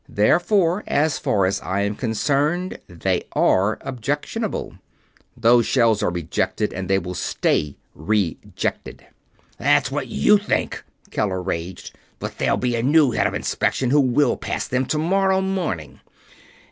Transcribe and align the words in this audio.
Therefore, 0.09 0.83
as 0.87 1.19
far 1.19 1.45
as 1.45 1.61
I 1.61 1.81
am 1.81 1.95
concerned, 1.95 2.79
they 2.87 3.25
are 3.33 3.77
objectionable. 3.81 4.73
Those 5.37 5.67
shell 5.67 5.95
are 6.01 6.09
rejected, 6.09 6.73
and 6.73 6.87
they 6.89 6.97
will 6.97 7.13
stay 7.13 7.75
rejected." 7.93 9.05
"That's 9.59 9.91
what 9.91 10.07
you 10.07 10.39
think," 10.39 10.83
Keller 11.11 11.39
raged. 11.43 11.93
"But 12.17 12.39
there'll 12.39 12.57
be 12.57 12.75
a 12.75 12.81
new 12.81 13.11
Head 13.11 13.27
of 13.27 13.35
Inspection, 13.35 13.91
who 13.91 14.01
will 14.01 14.37
pass 14.37 14.67
them, 14.67 14.87
tomorrow 14.87 15.39
morning!" 15.39 15.99